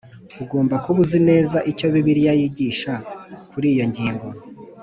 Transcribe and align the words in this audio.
Ugomba 0.43 0.75
kuba 0.83 0.99
uzi 1.03 1.19
neza 1.29 1.57
icyo 1.71 1.87
bibiliya 1.93 2.33
yigisha 2.39 2.93
kuri 3.51 3.67
iyo 3.73 3.85
ngingo 3.89 4.27